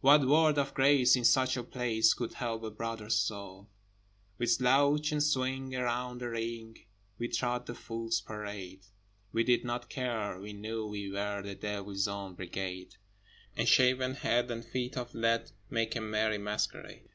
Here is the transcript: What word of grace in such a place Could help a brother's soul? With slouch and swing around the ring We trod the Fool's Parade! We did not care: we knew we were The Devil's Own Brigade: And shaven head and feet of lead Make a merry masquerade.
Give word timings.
What 0.00 0.28
word 0.28 0.58
of 0.58 0.74
grace 0.74 1.16
in 1.16 1.24
such 1.24 1.56
a 1.56 1.64
place 1.64 2.14
Could 2.14 2.34
help 2.34 2.62
a 2.62 2.70
brother's 2.70 3.16
soul? 3.18 3.68
With 4.38 4.48
slouch 4.52 5.10
and 5.10 5.20
swing 5.20 5.74
around 5.74 6.20
the 6.20 6.28
ring 6.28 6.78
We 7.18 7.26
trod 7.26 7.66
the 7.66 7.74
Fool's 7.74 8.20
Parade! 8.20 8.82
We 9.32 9.42
did 9.42 9.64
not 9.64 9.90
care: 9.90 10.38
we 10.38 10.52
knew 10.52 10.86
we 10.86 11.10
were 11.10 11.42
The 11.42 11.56
Devil's 11.56 12.06
Own 12.06 12.36
Brigade: 12.36 12.94
And 13.56 13.66
shaven 13.66 14.14
head 14.14 14.52
and 14.52 14.64
feet 14.64 14.96
of 14.96 15.16
lead 15.16 15.50
Make 15.68 15.96
a 15.96 16.00
merry 16.00 16.38
masquerade. 16.38 17.08